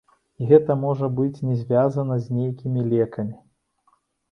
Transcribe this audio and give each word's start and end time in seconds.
І 0.43 0.45
гэта 0.51 0.77
можа 0.83 1.09
быць 1.19 1.43
не 1.51 1.57
звязана 1.61 2.19
з 2.25 2.39
нейкімі 2.39 2.89
лекамі. 2.97 3.35